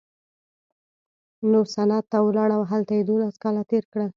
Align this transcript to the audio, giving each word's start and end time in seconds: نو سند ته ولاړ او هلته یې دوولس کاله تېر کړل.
نو 1.51 1.59
سند 1.73 1.91
ته 2.11 2.17
ولاړ 2.27 2.49
او 2.57 2.63
هلته 2.71 2.91
یې 2.97 3.03
دوولس 3.07 3.35
کاله 3.43 3.61
تېر 3.71 3.83
کړل. 3.91 4.09